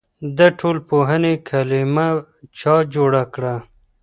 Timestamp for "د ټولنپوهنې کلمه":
0.37-2.07